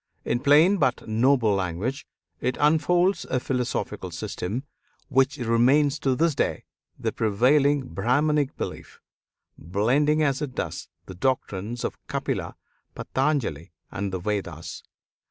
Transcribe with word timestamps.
In 0.25 0.39
plain 0.39 0.77
but 0.77 1.07
noble 1.07 1.53
language 1.53 2.07
it 2.39 2.57
unfolds 2.59 3.23
a 3.25 3.39
philosophical 3.39 4.09
system 4.09 4.63
which 5.09 5.37
remains 5.37 5.99
to 5.99 6.15
this 6.15 6.33
day 6.33 6.63
the 6.97 7.11
prevailing 7.11 7.83
Brahmanic 7.87 8.57
belief, 8.57 8.99
blending 9.59 10.23
as 10.23 10.41
it 10.41 10.55
does 10.55 10.87
the 11.05 11.13
doctrines 11.13 11.83
of 11.83 11.99
Kapila, 12.07 12.55
Patanjali, 12.95 13.73
and 13.91 14.11
the 14.11 14.17
Vedas. 14.17 14.81